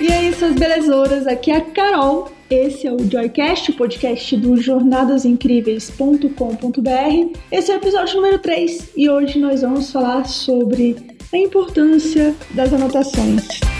[0.00, 2.30] E aí, suas belezouras, aqui é a Carol.
[2.50, 7.38] Esse é o Joycast, o podcast do jornadasincríveis.com.br.
[7.50, 10.96] Esse é o episódio número 3 e hoje nós vamos falar sobre
[11.32, 13.71] a importância das anotações.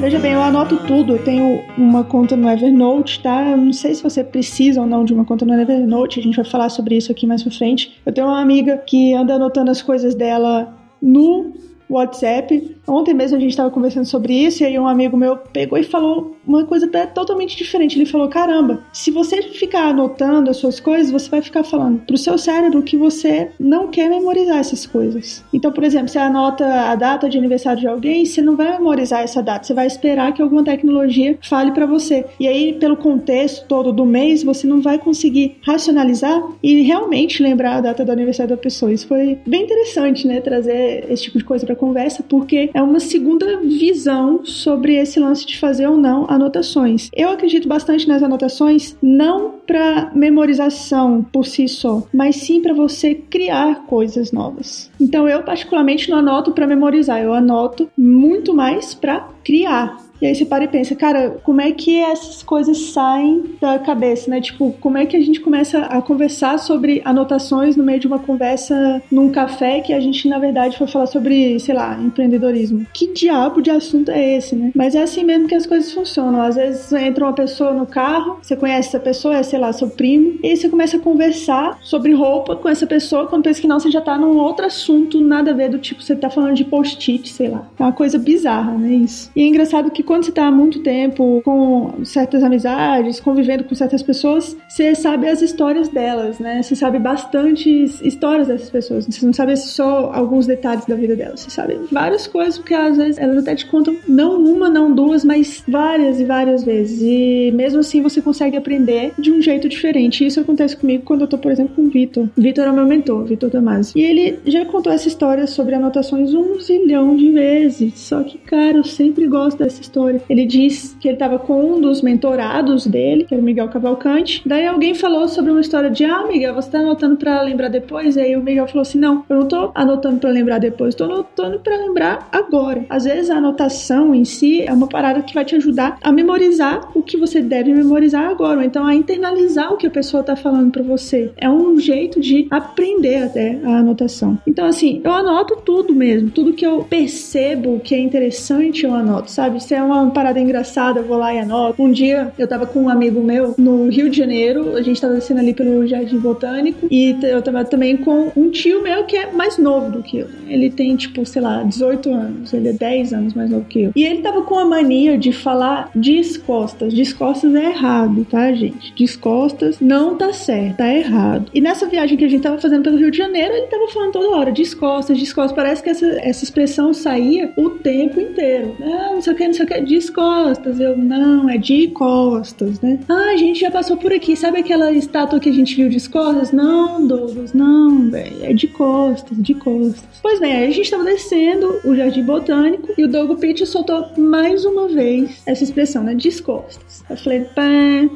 [0.00, 1.14] Veja bem, eu anoto tudo.
[1.14, 3.50] Eu tenho uma conta no Evernote, tá?
[3.50, 6.20] Eu não sei se você precisa ou não de uma conta no Evernote.
[6.20, 8.00] A gente vai falar sobre isso aqui mais pra frente.
[8.04, 11.52] Eu tenho uma amiga que anda anotando as coisas dela no
[11.88, 12.76] WhatsApp.
[12.86, 15.84] Ontem mesmo a gente estava conversando sobre isso e aí um amigo meu pegou e
[15.84, 17.98] falou uma coisa totalmente diferente.
[17.98, 22.16] Ele falou: "Caramba, se você ficar anotando as suas coisas, você vai ficar falando pro
[22.16, 25.44] seu cérebro que você não quer memorizar essas coisas.
[25.52, 29.22] Então, por exemplo, você anota a data de aniversário de alguém, você não vai memorizar
[29.22, 32.24] essa data, você vai esperar que alguma tecnologia fale para você.
[32.38, 37.76] E aí, pelo contexto todo do mês, você não vai conseguir racionalizar e realmente lembrar
[37.76, 38.92] a data do aniversário da pessoa.
[38.92, 43.00] Isso foi bem interessante, né, trazer esse tipo de coisa para conversa, porque é uma
[43.00, 47.10] segunda visão sobre esse lance de fazer ou não anotações.
[47.14, 53.14] Eu acredito bastante nas anotações, não para memorização por si só, mas sim para você
[53.14, 54.90] criar coisas novas.
[55.00, 59.98] Então eu particularmente não anoto para memorizar, eu anoto muito mais para criar.
[60.20, 64.30] E aí você para e pensa, cara, como é que essas coisas saem da cabeça,
[64.30, 64.40] né?
[64.40, 68.18] Tipo, como é que a gente começa a conversar sobre anotações no meio de uma
[68.18, 72.86] conversa num café que a gente, na verdade, foi falar sobre, sei lá, empreendedorismo.
[72.92, 74.70] Que diabo de assunto é esse, né?
[74.74, 76.40] Mas é assim mesmo que as coisas funcionam.
[76.40, 79.88] Às vezes entra uma pessoa no carro, você conhece essa pessoa, é, sei lá, seu
[79.88, 83.66] primo, e aí você começa a conversar sobre roupa com essa pessoa, quando pensa que
[83.66, 86.54] não, você já tá num outro assunto, nada a ver do tipo, você tá falando
[86.54, 87.68] de post-it, sei lá.
[87.78, 88.94] É uma coisa bizarra, né?
[88.94, 89.30] Isso.
[89.34, 93.74] E é engraçado que quando você tá há muito tempo com certas amizades, convivendo com
[93.74, 96.62] certas pessoas, você sabe as histórias delas, né?
[96.62, 99.06] Você sabe bastantes histórias dessas pessoas.
[99.06, 101.40] Você não sabe só alguns detalhes da vida delas.
[101.40, 105.24] Você sabe várias coisas, porque às vezes elas até te contam não uma, não duas,
[105.24, 107.00] mas várias e várias vezes.
[107.02, 110.26] E mesmo assim você consegue aprender de um jeito diferente.
[110.26, 112.28] Isso acontece comigo quando eu tô, por exemplo, com o Vitor.
[112.36, 113.98] Vitor é o meu mentor, Vitor Damasio.
[113.98, 117.98] E ele já contou essa história sobre anotações um zilhão de vezes.
[118.00, 119.93] Só que, cara, eu sempre gosto dessa história.
[120.28, 124.42] Ele diz que ele estava com um dos mentorados dele, que era o Miguel Cavalcante.
[124.44, 128.16] Daí alguém falou sobre uma história de: Ah, Miguel, você tá anotando para lembrar depois?
[128.16, 131.04] E aí o Miguel falou assim: Não, eu não tô anotando para lembrar depois, tô
[131.04, 132.84] anotando para lembrar agora.
[132.88, 136.90] Às vezes a anotação em si é uma parada que vai te ajudar a memorizar
[136.94, 140.36] o que você deve memorizar agora, ou então a internalizar o que a pessoa tá
[140.36, 141.32] falando para você.
[141.36, 144.38] É um jeito de aprender até a anotação.
[144.46, 149.30] Então, assim, eu anoto tudo mesmo, tudo que eu percebo que é interessante eu anoto,
[149.30, 149.62] sabe?
[149.62, 151.82] Se é uma parada engraçada, eu vou lá e anoto.
[151.82, 155.14] Um dia eu tava com um amigo meu no Rio de Janeiro, a gente tava
[155.14, 159.32] descendo ali pelo Jardim Botânico, e eu tava também com um tio meu que é
[159.32, 160.28] mais novo do que eu.
[160.46, 163.92] Ele tem, tipo, sei lá, 18 anos, ele é 10 anos mais novo que eu.
[163.94, 166.92] E ele tava com a mania de falar descostas.
[166.92, 168.94] Descostas é errado, tá, gente?
[168.94, 171.50] Descostas não tá certo, tá errado.
[171.52, 174.12] E nessa viagem que a gente tava fazendo pelo Rio de Janeiro, ele tava falando
[174.12, 175.54] toda hora, descostas, descostas.
[175.54, 178.76] Parece que essa, essa expressão saía o tempo inteiro.
[178.80, 180.80] Ah, não sei o que, não sei o que, descostas.
[180.80, 182.98] Eu, não, é de costas, né?
[183.08, 184.36] Ah, a gente já passou por aqui.
[184.36, 186.52] Sabe aquela estátua que a gente viu de costas?
[186.52, 188.44] Não, Douglas, não, velho.
[188.44, 190.04] É de costas, de costas.
[190.22, 194.06] Pois bem, aí a gente tava descendo o Jardim Botânico e o Douglas Pitt soltou
[194.16, 196.14] mais uma vez essa expressão, né?
[196.14, 197.04] Descostas.
[197.08, 197.62] Eu falei, pá,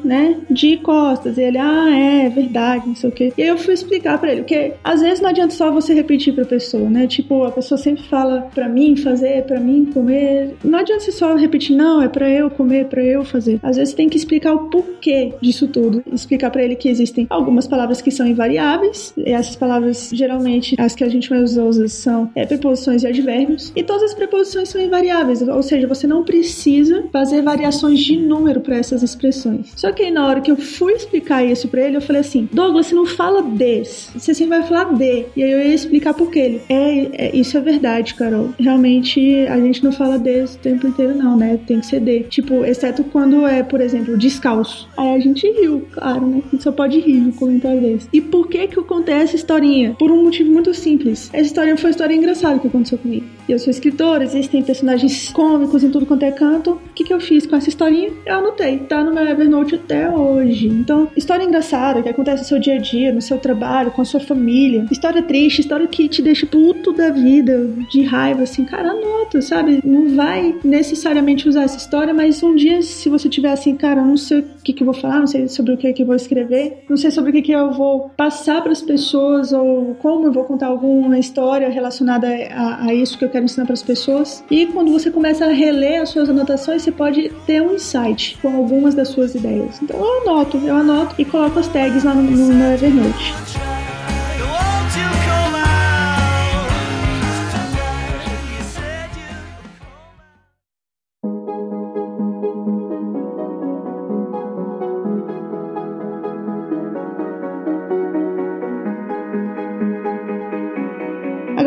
[0.03, 0.39] né?
[0.49, 1.37] De costas.
[1.37, 3.33] E ele, ah, é, verdade, não sei o quê.
[3.37, 6.33] E aí eu fui explicar pra ele, porque às vezes não adianta só você repetir
[6.33, 7.07] pra pessoa, né?
[7.07, 10.55] Tipo, a pessoa sempre fala pra mim fazer, pra mim comer.
[10.63, 13.59] Não adianta você só repetir, não, é pra eu comer, pra eu fazer.
[13.63, 16.03] Às vezes tem que explicar o porquê disso tudo.
[16.11, 19.13] Explicar pra ele que existem algumas palavras que são invariáveis.
[19.17, 23.71] E essas palavras, geralmente, as que a gente mais usa são é, preposições e advérbios.
[23.75, 25.41] E todas as preposições são invariáveis.
[25.41, 29.71] Ou seja, você não precisa fazer variações de número para essas expressões.
[29.75, 32.47] Só que aí, na hora que eu fui explicar isso pra ele, eu falei assim:
[32.51, 34.11] Douglas, você não fala des.
[34.13, 35.25] Você sempre vai falar de.
[35.35, 36.61] E aí eu ia explicar por que ele.
[36.69, 38.49] É, é, isso é verdade, Carol.
[38.59, 41.37] Realmente a gente não fala des o tempo inteiro, não.
[41.39, 41.59] Né?
[41.65, 42.27] Tem que ceder.
[42.27, 44.87] Tipo, exceto quando é, por exemplo, descalço.
[44.97, 46.41] Aí a gente riu, claro, né?
[46.45, 48.07] A gente só pode rir no comentário desse.
[48.13, 49.95] E por que que eu contei essa historinha?
[49.97, 51.29] Por um motivo muito simples.
[51.33, 53.25] Essa história foi uma história engraçada que aconteceu comigo.
[53.47, 56.71] Eu sou escritora, existem personagens cômicos em tudo quanto é canto.
[56.71, 58.11] O que que eu fiz com essa historinha?
[58.25, 58.77] Eu anotei.
[58.79, 60.67] Tá no meu Evernote até hoje.
[60.67, 64.05] Então, história engraçada que acontece no seu dia a dia, no seu trabalho, com a
[64.05, 64.85] sua família.
[64.91, 69.79] História triste, história que te deixa puto da vida, de raiva, assim, cara, anota, sabe?
[69.83, 74.17] Não vai necessariamente usar essa história, mas um dia, se você tiver assim, cara, não
[74.17, 76.15] sei o que, que eu vou falar, não sei sobre o que, que eu vou
[76.15, 80.25] escrever, não sei sobre o que, que eu vou passar para as pessoas ou como
[80.25, 83.83] eu vou contar alguma história relacionada a, a isso que eu quero ensinar para as
[83.83, 84.43] pessoas.
[84.49, 88.55] E quando você começa a reler as suas anotações, você pode ter um insight com
[88.55, 89.81] algumas das suas ideias.
[89.81, 93.78] Então eu anoto, eu anoto e coloco as tags lá no, no Evernote.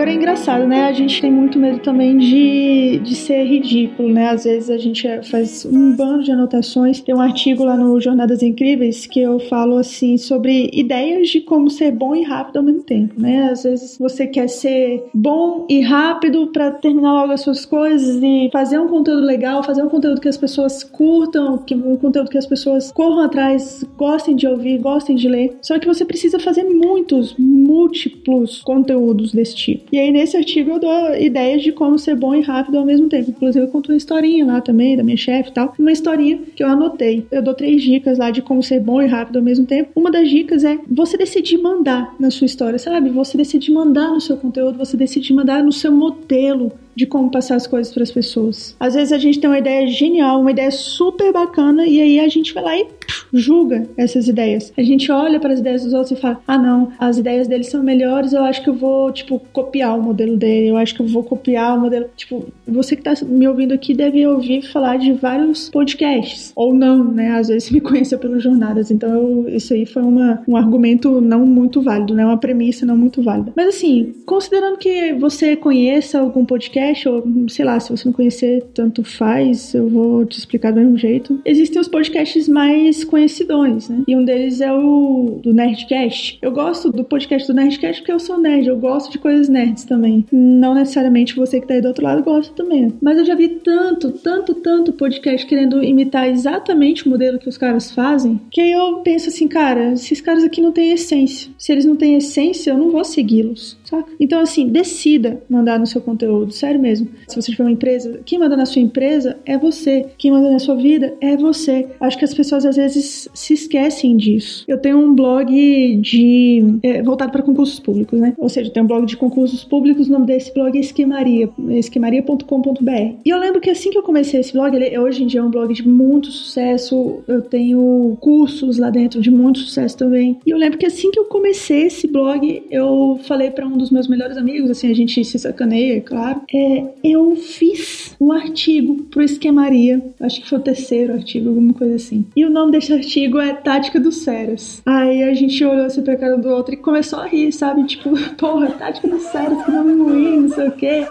[0.02, 0.86] Agora é engraçado, né?
[0.86, 4.30] A gente tem muito medo também de, de ser ridículo, né?
[4.30, 7.00] Às vezes a gente faz um bando de anotações.
[7.00, 11.70] Tem um artigo lá no Jornadas Incríveis que eu falo assim sobre ideias de como
[11.70, 13.50] ser bom e rápido ao mesmo tempo, né?
[13.52, 18.50] Às vezes você quer ser bom e rápido para terminar logo as suas coisas e
[18.52, 22.38] fazer um conteúdo legal, fazer um conteúdo que as pessoas curtam, que um conteúdo que
[22.38, 25.56] as pessoas corram atrás, gostem de ouvir, gostem de ler.
[25.62, 29.91] Só que você precisa fazer muitos, múltiplos conteúdos desse tipo.
[29.92, 33.10] E aí nesse artigo eu dou ideias de como ser bom e rápido ao mesmo
[33.10, 33.30] tempo.
[33.30, 35.74] Inclusive eu conto uma historinha lá também da minha chefe e tal.
[35.78, 37.26] Uma historinha que eu anotei.
[37.30, 39.90] Eu dou três dicas lá de como ser bom e rápido ao mesmo tempo.
[39.94, 43.10] Uma das dicas é você decidir mandar na sua história, sabe?
[43.10, 47.56] Você decidir mandar no seu conteúdo, você decidir mandar no seu modelo de como passar
[47.56, 48.76] as coisas para as pessoas.
[48.78, 52.28] Às vezes a gente tem uma ideia genial, uma ideia super bacana e aí a
[52.28, 52.86] gente vai lá e
[53.32, 54.72] julga essas ideias.
[54.76, 57.64] A gente olha para as ideias dos outros e fala: "Ah, não, as ideias dele
[57.64, 60.68] são melhores, eu acho que eu vou, tipo, copiar o modelo dele.
[60.68, 63.94] Eu acho que eu vou copiar o modelo, tipo, você que tá me ouvindo aqui
[63.94, 67.32] deve ouvir falar de vários podcasts ou não, né?
[67.32, 71.46] Às vezes me conheceu pelas jornadas, então eu, isso aí foi uma, um argumento não
[71.46, 72.24] muito válido, né?
[72.24, 73.52] Uma premissa não muito válida.
[73.56, 78.64] Mas assim, considerando que você conheça algum podcast ou sei lá, se você não conhecer,
[78.74, 81.40] tanto faz, eu vou te explicar do mesmo jeito.
[81.44, 84.02] Existem os podcasts mais conhecidões, né?
[84.06, 86.38] E um deles é o do Nerdcast.
[86.42, 89.84] Eu gosto do podcast do Nerdcast porque eu sou nerd, eu gosto de coisas nerds
[89.84, 90.24] também.
[90.32, 92.92] Não necessariamente você que tá aí do outro lado gosta também.
[93.00, 97.58] Mas eu já vi tanto, tanto, tanto podcast querendo imitar exatamente o modelo que os
[97.58, 101.50] caras fazem, que eu penso assim, cara, esses caras aqui não têm essência.
[101.58, 103.76] Se eles não têm essência, eu não vou segui-los.
[103.84, 104.10] Saca?
[104.18, 107.08] Então, assim, decida mandar no seu conteúdo, sério mesmo.
[107.28, 110.06] Se você tiver uma empresa, quem manda na sua empresa é você.
[110.16, 111.88] Quem manda na sua vida é você.
[112.00, 114.64] Acho que as pessoas às vezes se esquecem disso.
[114.66, 115.50] Eu tenho um blog
[115.96, 116.78] de.
[116.82, 118.34] É, voltado para concursos públicos, né?
[118.38, 121.48] Ou seja, eu tenho um blog de concursos públicos, o nome desse blog é Esquemaria,
[121.70, 123.16] esquemaria.com.br.
[123.24, 125.42] E eu lembro que assim que eu comecei esse blog, ele hoje em dia é
[125.42, 127.22] um blog de muito sucesso.
[127.26, 130.38] Eu tenho cursos lá dentro de muito sucesso também.
[130.46, 133.90] E eu lembro que assim que eu comecei esse blog, eu falei para um dos
[133.90, 136.40] meus melhores amigos, assim, a gente se sacaneia, é claro.
[136.52, 136.61] É,
[137.02, 142.24] eu fiz um artigo pro Esquemaria, acho que foi o terceiro artigo, alguma coisa assim.
[142.36, 144.82] E o nome desse artigo é Tática dos Ceras.
[144.86, 147.84] Aí a gente olhou assim pra cara do outro e começou a rir, sabe?
[147.84, 151.06] Tipo, porra, Tática dos Ceras, que nome ruim, não sei o quê.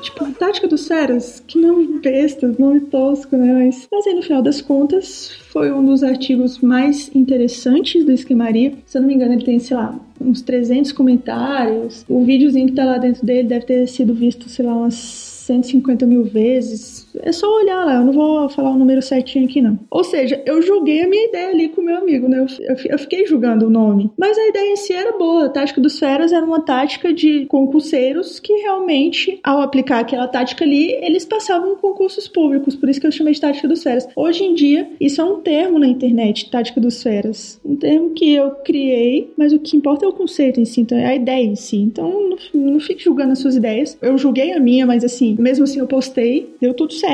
[0.00, 3.52] Tipo, Tática dos Ceras, que nome besta, nome tosco, né?
[3.52, 8.74] Mas, mas aí no final das contas, foi um dos artigos mais interessantes do Esquemaria.
[8.84, 12.04] Se eu não me engano, ele tem, sei lá, uns 300 comentários.
[12.08, 16.04] O videozinho que tá lá dentro dele deve ter sido visto, sei lá, umas 150
[16.06, 17.05] mil vezes.
[17.22, 19.78] É só olhar lá, eu não vou falar o número certinho aqui, não.
[19.90, 22.38] Ou seja, eu julguei a minha ideia ali com o meu amigo, né?
[22.38, 24.10] Eu, eu, eu fiquei julgando o nome.
[24.18, 25.46] Mas a ideia em si era boa.
[25.46, 30.64] A tática dos feras era uma tática de concurseiros que realmente, ao aplicar aquela tática
[30.64, 32.74] ali, eles passavam em concursos públicos.
[32.74, 34.08] Por isso que eu chamei de tática dos feras.
[34.14, 37.60] Hoje em dia, isso é um termo na internet, tática dos feras.
[37.64, 40.96] Um termo que eu criei, mas o que importa é o conceito em si, então
[40.98, 41.76] é a ideia em si.
[41.76, 43.96] Então, não, não fique julgando as suas ideias.
[44.00, 47.05] Eu julguei a minha, mas assim, mesmo assim eu postei, deu tudo certo.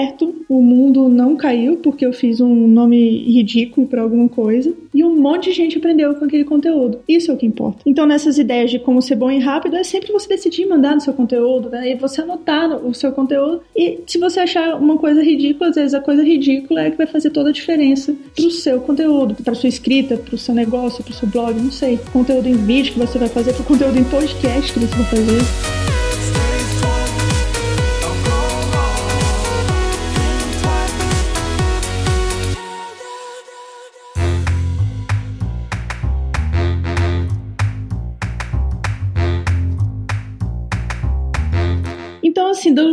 [0.48, 4.72] O mundo não caiu porque eu fiz um nome ridículo para alguma coisa.
[4.94, 6.98] E um monte de gente aprendeu com aquele conteúdo.
[7.08, 7.80] Isso é o que importa.
[7.86, 11.00] Então, nessas ideias de como ser bom e rápido, é sempre você decidir mandar no
[11.00, 11.92] seu conteúdo, né?
[11.92, 13.60] E você anotar no- o seu conteúdo.
[13.76, 17.06] E se você achar uma coisa ridícula, às vezes a coisa ridícula é que vai
[17.06, 21.28] fazer toda a diferença pro seu conteúdo, pra sua escrita, pro seu negócio, pro seu
[21.28, 21.98] blog, não sei.
[22.12, 26.51] Conteúdo em vídeo que você vai fazer, pro conteúdo em podcast que você vai fazer.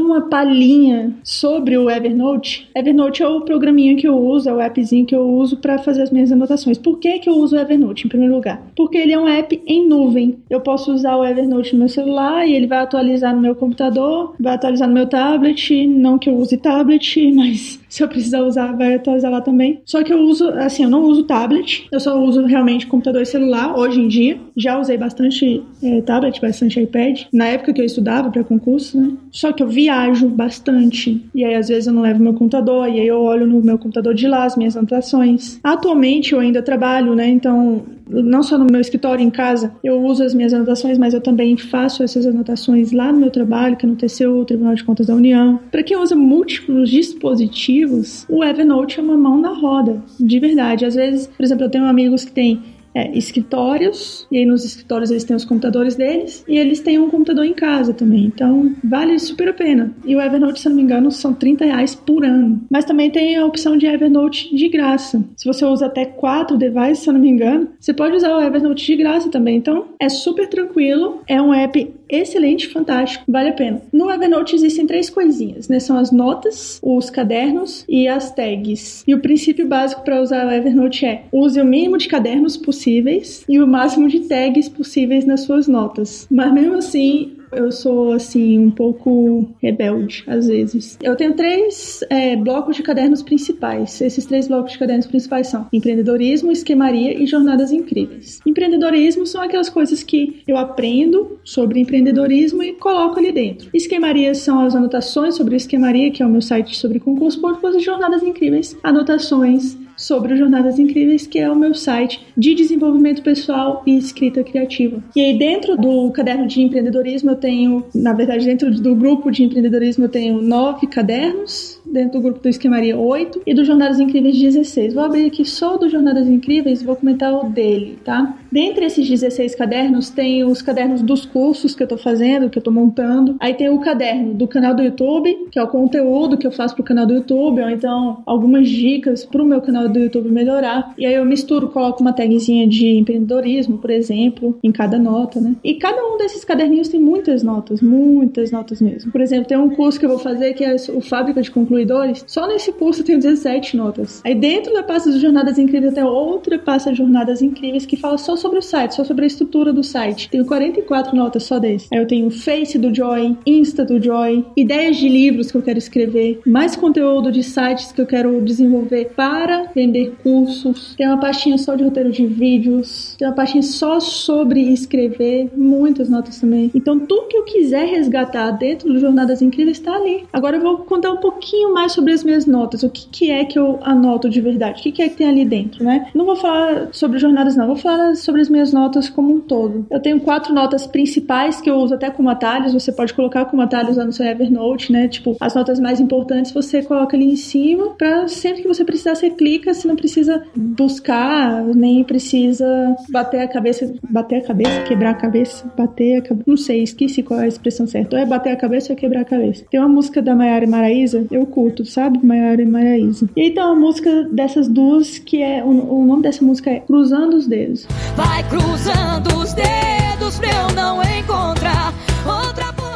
[0.09, 5.05] Uma palhinha sobre o Evernote, Evernote é o programinha que eu uso, é o appzinho
[5.05, 6.77] que eu uso para fazer as minhas anotações.
[6.77, 8.61] Por que, que eu uso o Evernote, em primeiro lugar?
[8.75, 10.37] Porque ele é um app em nuvem.
[10.49, 14.35] Eu posso usar o Evernote no meu celular e ele vai atualizar no meu computador,
[14.39, 15.87] vai atualizar no meu tablet.
[15.87, 19.81] Não que eu use tablet, mas se eu precisar usar, vai atualizar lá também.
[19.85, 23.25] Só que eu uso, assim, eu não uso tablet, eu só uso realmente computador e
[23.25, 24.39] celular hoje em dia.
[24.55, 29.13] Já usei bastante é, tablet, bastante iPad, na época que eu estudava para concurso, né?
[29.31, 29.67] Só que eu
[29.99, 33.45] viajo bastante, e aí às vezes eu não levo meu computador, e aí eu olho
[33.45, 35.59] no meu computador de lá as minhas anotações.
[35.63, 37.27] Atualmente eu ainda trabalho, né?
[37.27, 41.21] Então não só no meu escritório em casa, eu uso as minhas anotações, mas eu
[41.21, 45.07] também faço essas anotações lá no meu trabalho, que é no TCU, Tribunal de Contas
[45.07, 45.59] da União.
[45.69, 50.85] Para quem usa múltiplos dispositivos, o Evernote é uma mão na roda, de verdade.
[50.85, 52.59] Às vezes, por exemplo, eu tenho amigos que têm
[52.93, 57.09] é, escritórios, e aí nos escritórios eles têm os computadores deles, e eles têm um
[57.09, 58.25] computador em casa também.
[58.25, 59.93] Então, vale super a pena.
[60.05, 62.61] E o Evernote, se não me engano, são 30 reais por ano.
[62.69, 65.23] Mas também tem a opção de Evernote de graça.
[65.35, 68.85] Se você usa até quatro devices, se não me engano, você pode usar o Evernote
[68.85, 69.57] de graça também.
[69.57, 73.81] Então, é super tranquilo, é um app excelente, fantástico, vale a pena.
[73.93, 75.79] No Evernote existem três coisinhas, né?
[75.79, 79.03] São as notas, os cadernos e as tags.
[79.07, 82.57] E o princípio básico para usar o Evernote é use o mínimo de cadernos
[82.89, 86.27] possíveis e o máximo de tags possíveis nas suas notas.
[86.31, 90.97] Mas mesmo assim, eu sou, assim, um pouco rebelde, às vezes.
[91.01, 93.99] Eu tenho três é, blocos de cadernos principais.
[94.01, 98.39] Esses três blocos de cadernos principais são empreendedorismo, esquemaria e jornadas incríveis.
[98.45, 103.69] Empreendedorismo são aquelas coisas que eu aprendo sobre empreendedorismo e coloco ali dentro.
[103.73, 107.79] Esquemaria são as anotações sobre esquemaria, que é o meu site sobre concurso público, e
[107.79, 113.83] jornadas incríveis, anotações sobre o Jornadas Incríveis, que é o meu site de desenvolvimento pessoal
[113.85, 115.03] e escrita criativa.
[115.15, 119.43] E aí, dentro do caderno de empreendedorismo, eu tenho, na verdade, dentro do grupo de
[119.43, 124.39] empreendedorismo, eu tenho nove cadernos dentro do grupo do Esquemaria 8 e do Jornadas Incríveis
[124.39, 124.93] 16.
[124.93, 128.37] Vou abrir aqui só do Jornadas Incríveis e vou comentar o dele, tá?
[128.51, 132.63] Dentre esses 16 cadernos, tem os cadernos dos cursos que eu tô fazendo, que eu
[132.63, 133.35] tô montando.
[133.39, 136.75] Aí tem o caderno do canal do YouTube, que é o conteúdo que eu faço
[136.75, 140.93] pro canal do YouTube, ou então algumas dicas pro meu canal do YouTube melhorar.
[140.97, 145.55] E aí eu misturo, coloco uma tagzinha de empreendedorismo, por exemplo, em cada nota, né?
[145.63, 149.11] E cada um desses caderninhos tem muitas notas, muitas notas mesmo.
[149.11, 152.23] Por exemplo, tem um curso que eu vou fazer que é o Fábrica de concluidores,
[152.27, 154.21] só nesse curso tem 17 notas.
[154.23, 158.17] Aí dentro da pasta de Jornadas Incríveis tem outra pasta de Jornadas Incríveis que fala
[158.17, 160.29] só sobre o site, só sobre a estrutura do site.
[160.29, 161.87] Tenho 44 notas só desse.
[161.91, 165.77] Aí eu tenho Face do Joy, Insta do Joy, ideias de livros que eu quero
[165.77, 170.93] escrever, mais conteúdo de sites que eu quero desenvolver para vender cursos.
[170.97, 176.09] Tem uma pastinha só de roteiro de vídeos, tem uma pastinha só sobre escrever, muitas
[176.09, 176.69] notas também.
[176.75, 180.25] Então tudo que eu quiser resgatar dentro do Jornadas Incríveis está ali.
[180.33, 182.83] Agora eu vou contar um pouquinho mais sobre as minhas notas.
[182.83, 184.79] O que, que é que eu anoto de verdade?
[184.79, 186.07] O que, que é que tem ali dentro, né?
[186.13, 187.67] Não vou falar sobre jornadas, não.
[187.67, 189.85] Vou falar sobre as minhas notas como um todo.
[189.89, 192.73] Eu tenho quatro notas principais que eu uso até como atalhos.
[192.73, 195.07] Você pode colocar como atalhos lá no seu Evernote, né?
[195.07, 199.15] Tipo, as notas mais importantes você coloca ali em cima para sempre que você precisar,
[199.15, 199.68] você clica.
[199.73, 203.93] Você não precisa buscar, nem precisa bater a cabeça.
[204.09, 204.81] Bater a cabeça?
[204.87, 205.71] Quebrar a cabeça?
[205.77, 206.43] Bater a cabeça?
[206.47, 208.15] Não sei, esqueci qual é a expressão certa.
[208.15, 209.65] Ou é bater a cabeça ou é quebrar a cabeça.
[209.69, 212.19] Tem uma música da Maiara Maraíza, eu culto, sabe?
[212.23, 213.29] Maiara e Maraísa.
[213.35, 215.63] E aí tem uma música dessas duas que é.
[215.63, 217.87] O, o nome dessa música é Cruzando os Dedos.
[218.15, 221.93] Vai cruzando os dedos pra eu não encontrar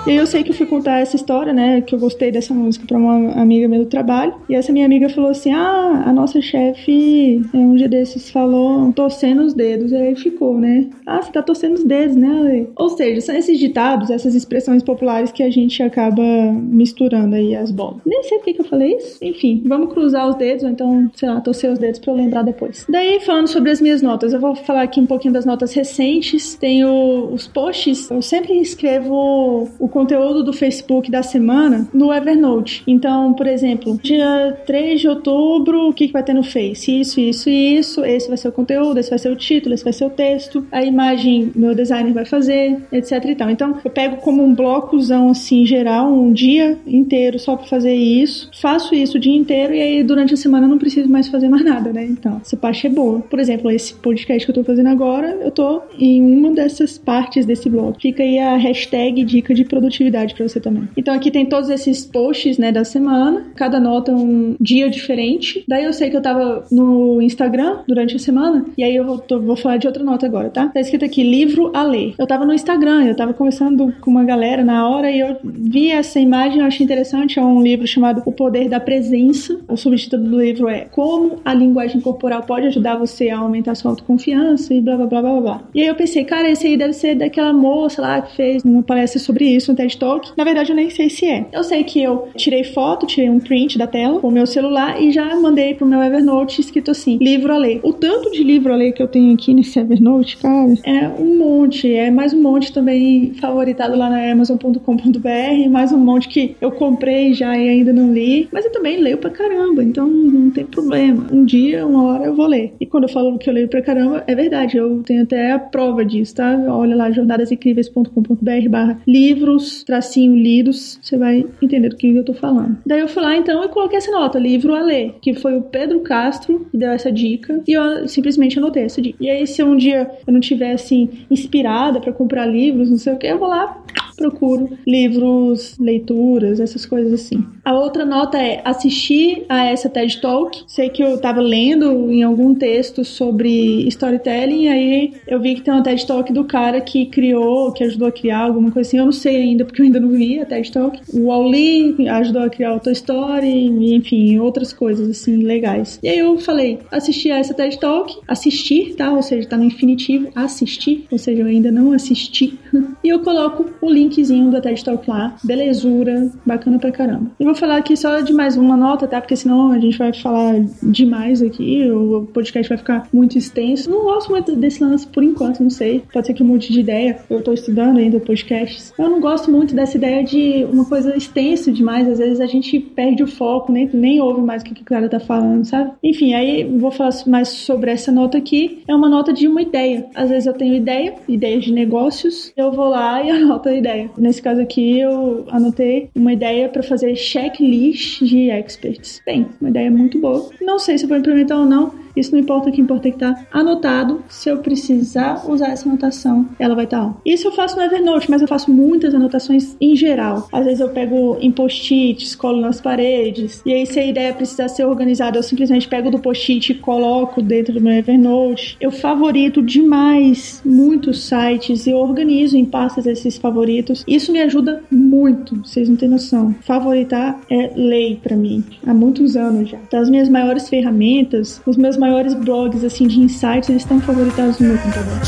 [0.06, 1.80] e aí eu sei que eu fui contar essa história, né?
[1.80, 4.34] Que eu gostei dessa música pra uma amiga minha do trabalho.
[4.50, 8.92] E essa minha amiga falou assim: Ah, a nossa chefe, é, um dia desses, falou
[8.92, 9.92] torcendo os dedos.
[9.92, 10.90] E aí ficou, né?
[11.06, 12.68] Ah, você tá torcendo os dedos, né?
[12.76, 17.72] Ou seja, são esses ditados, essas expressões populares que a gente acaba misturando aí as
[17.72, 18.02] bolas.
[18.06, 19.24] Nem sei por que eu falei isso.
[19.24, 22.44] Enfim, vamos cruzar os dedos, ou então, sei lá, torcer os dedos pra eu lembrar
[22.44, 22.86] depois.
[22.90, 26.56] Daí, falando sobre as minhas notas, eu vou falar aqui um pouquinho das notas recentes.
[26.56, 32.84] Tenho os posts, eu sempre escrevo o conteúdo do Facebook da semana no Evernote.
[32.88, 37.00] Então, por exemplo, dia 3 de outubro, o que, que vai ter no Face?
[37.00, 38.04] Isso, isso e isso.
[38.04, 40.66] Esse vai ser o conteúdo, esse vai ser o título, esse vai ser o texto,
[40.72, 43.50] a imagem meu designer vai fazer, etc e tal.
[43.52, 48.50] Então, eu pego como um blocozão assim geral, um dia inteiro só para fazer isso.
[48.60, 51.50] Faço isso o dia inteiro e aí durante a semana eu não preciso mais fazer
[51.50, 52.04] mais nada, né?
[52.04, 53.20] Então, essa parte é boa.
[53.20, 57.46] Por exemplo, esse podcast que eu tô fazendo agora, eu tô em uma dessas partes
[57.46, 58.02] desse bloco.
[58.02, 60.88] Fica aí a hashtag dica de produção produtividade para você também.
[60.96, 65.64] Então aqui tem todos esses posts, né, da semana, cada nota um dia diferente.
[65.68, 69.20] Daí eu sei que eu tava no Instagram durante a semana, e aí eu vou,
[69.20, 70.68] tô, vou falar de outra nota agora, tá?
[70.68, 72.14] Tá escrito aqui, livro a ler.
[72.18, 75.90] Eu tava no Instagram, eu tava conversando com uma galera na hora e eu vi
[75.90, 79.60] essa imagem, eu achei interessante, é um livro chamado O Poder da Presença.
[79.68, 83.92] O subtítulo do livro é Como a linguagem corporal pode ajudar você a aumentar sua
[83.92, 85.62] autoconfiança e blá blá blá blá blá.
[85.74, 88.84] E aí eu pensei, cara, esse aí deve ser daquela moça lá que fez uma
[88.84, 90.32] palestra sobre isso TED Talk.
[90.38, 91.46] Na verdade, eu nem sei se é.
[91.52, 95.02] Eu sei que eu tirei foto, tirei um print da tela com o meu celular
[95.02, 97.80] e já mandei pro meu Evernote escrito assim: livro a ler.
[97.84, 101.38] O tanto de livro a ler que eu tenho aqui nesse Evernote, cara, é um
[101.38, 101.94] monte.
[101.94, 107.34] É mais um monte também favoritado lá na Amazon.com.br, mais um monte que eu comprei
[107.34, 108.48] já e ainda não li.
[108.52, 111.26] Mas eu também leio pra caramba, então não tem problema.
[111.32, 112.74] Um dia, uma hora eu vou ler.
[112.80, 114.78] E quando eu falo que eu leio pra caramba, é verdade.
[114.78, 116.58] Eu tenho até a prova disso, tá?
[116.68, 122.78] Olha lá, jornadasincríveis.com.br barra livros, tracinho lidos, você vai entender do que eu tô falando.
[122.86, 125.62] Daí eu fui lá, então, e coloquei essa nota, livro a ler, que foi o
[125.62, 129.18] Pedro Castro que deu essa dica, e eu simplesmente anotei essa dica.
[129.20, 133.14] E aí, se um dia eu não tiver, assim, inspirada para comprar livros, não sei
[133.14, 133.84] o que, eu vou lá,
[134.16, 137.44] procuro livros, leituras, essas coisas assim.
[137.64, 140.64] A outra nota é assistir a essa TED Talk.
[140.68, 145.62] Sei que eu tava lendo em algum texto sobre storytelling, e aí eu vi que
[145.62, 148.98] tem uma TED Talk do cara que criou, que ajudou a criar alguma coisa assim.
[148.98, 151.00] Eu não sei ainda, porque eu ainda não vi a TED Talk.
[151.14, 156.00] O Wall-E ajudou a criar o Toy Story, enfim, outras coisas assim legais.
[156.04, 159.12] E aí eu falei, assistir a essa TED Talk, assistir, tá?
[159.12, 162.60] Ou seja, tá no infinitivo, assistir, ou seja, eu ainda não assisti.
[163.04, 167.32] e eu coloco o linkzinho da TED Talk lá, belezura, bacana pra caramba.
[167.40, 169.22] Eu vou falar aqui só de mais uma nota, tá?
[169.22, 173.90] Porque senão a gente vai falar demais aqui, o podcast vai ficar muito extenso.
[173.90, 176.04] Não gosto muito desse lance por enquanto, não sei.
[176.12, 177.20] Pode ser que mude de ideia.
[177.30, 178.94] Eu tô estudando ainda podcasts.
[178.98, 182.08] Eu não gosto muito dessa ideia de uma coisa extensa demais.
[182.08, 185.08] Às vezes a gente perde o foco, nem, nem ouve mais o que o cara
[185.08, 185.92] tá falando, sabe?
[186.04, 188.84] Enfim, aí vou falar mais sobre essa nota aqui.
[188.88, 190.06] É uma nota de uma ideia.
[190.16, 193.93] Às vezes eu tenho ideia, ideias de negócios, eu vou lá e anoto a ideia.
[194.18, 199.22] Nesse caso aqui, eu anotei uma ideia para fazer checklist de experts.
[199.26, 200.50] Bem, uma ideia muito boa.
[200.62, 203.12] Não sei se eu vou implementar ou não, isso não importa, o que importa é
[203.12, 204.24] que tá anotado.
[204.30, 207.16] Se eu precisar usar essa anotação, ela vai estar tá.
[207.26, 210.48] Isso eu faço no Evernote, mas eu faço muitas anotações em geral.
[210.52, 213.62] Às vezes eu pego em post-its, colo nas paredes.
[213.66, 217.42] E aí, se a ideia precisar ser organizada, eu simplesmente pego do post-it e coloco
[217.42, 218.78] dentro do meu Evernote.
[218.80, 224.04] Eu favorito demais muitos sites e organizo em pastas esses favoritos.
[224.08, 226.56] Isso me ajuda muito, vocês não têm noção.
[226.62, 229.80] Favoritar é lei para mim, há muitos anos já.
[229.92, 234.68] Das minhas maiores ferramentas, os meus maiores blogs assim de insights, eles estão favoritados no
[234.68, 235.20] meu computador.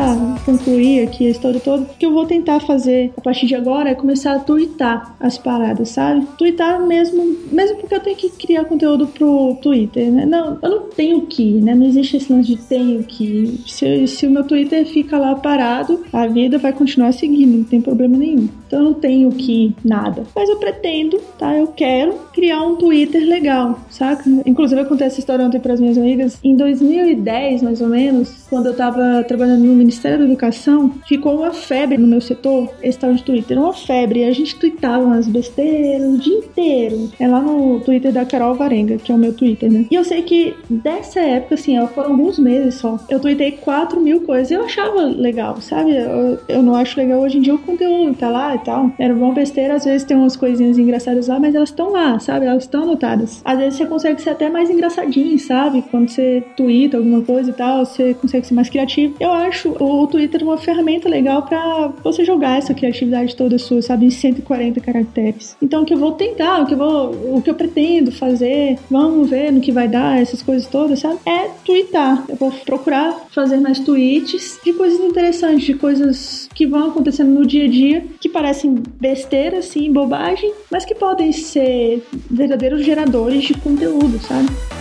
[0.00, 0.39] down.
[0.50, 3.90] Concluir aqui a história toda, o que eu vou tentar fazer a partir de agora
[3.90, 6.26] é começar a twittar as paradas, sabe?
[6.36, 10.26] Twittar mesmo, mesmo porque eu tenho que criar conteúdo pro Twitter, né?
[10.26, 11.74] Não, eu não tenho que, né?
[11.74, 13.60] Não existe esse lance de tenho que.
[13.66, 17.80] Se, se o meu Twitter fica lá parado, a vida vai continuar seguindo, não tem
[17.80, 18.48] problema nenhum.
[18.66, 20.24] Então eu não tenho que nada.
[20.34, 21.56] Mas eu pretendo, tá?
[21.56, 24.28] Eu quero criar um Twitter legal, saca?
[24.46, 26.38] Inclusive eu contei essa história ontem para as minhas amigas.
[26.42, 31.52] Em 2010, mais ou menos, quando eu tava trabalhando no Ministério da Educação, ficou uma
[31.52, 34.24] febre no meu setor, esse tal de Twitter, uma febre.
[34.24, 37.10] A gente tweetava umas besteiras o dia inteiro.
[37.20, 39.84] É lá no Twitter da Carol Varenga, que é o meu Twitter, né?
[39.90, 42.98] E eu sei que dessa época, assim, foram alguns meses só.
[43.10, 44.50] Eu tweetei 4 mil coisas.
[44.50, 45.94] Eu achava legal, sabe?
[45.94, 48.90] Eu, eu não acho legal hoje em dia o conteúdo, tá lá tal.
[48.98, 52.46] Era bom besteira, às vezes tem umas coisinhas engraçadas lá, mas elas estão lá, sabe?
[52.46, 53.42] Elas estão anotadas.
[53.44, 55.82] Às vezes você consegue ser até mais engraçadinho, sabe?
[55.90, 59.14] Quando você twitta alguma coisa e tal, você consegue ser mais criativo.
[59.20, 59.84] Eu acho o
[60.20, 64.06] Twitter uma ferramenta legal para você jogar essa criatividade toda sua, sabe?
[64.06, 65.56] Em 140 caracteres.
[65.62, 68.78] Então, o que eu vou tentar, o que eu vou, o que eu pretendo fazer,
[68.90, 71.18] vamos ver no que vai dar, essas coisas todas, sabe?
[71.26, 72.24] É twittar.
[72.28, 77.46] Eu vou procurar fazer mais tweets de coisas interessantes, de coisas que vão acontecendo no
[77.46, 83.44] dia a dia, que parece parecem besteira, assim, bobagem, mas que podem ser verdadeiros geradores
[83.44, 84.79] de conteúdo, sabe?